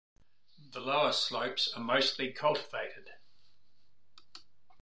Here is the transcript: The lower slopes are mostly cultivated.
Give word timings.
The 0.71 0.79
lower 0.79 1.11
slopes 1.13 1.71
are 1.75 1.79
mostly 1.79 2.33
cultivated. 2.33 3.11